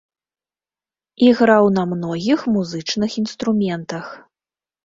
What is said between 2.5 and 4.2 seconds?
музычных інструментах.